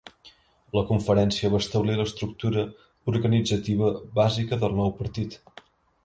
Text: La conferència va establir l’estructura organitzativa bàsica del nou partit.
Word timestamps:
La 0.77 0.81
conferència 0.91 1.51
va 1.55 1.59
establir 1.63 1.97
l’estructura 1.99 2.63
organitzativa 3.13 3.91
bàsica 4.21 4.59
del 4.65 4.75
nou 4.79 4.95
partit. 5.03 5.37